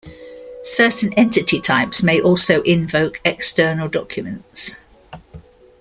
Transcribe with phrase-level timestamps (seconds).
[0.63, 4.75] Certain entity types may also invoke external documents.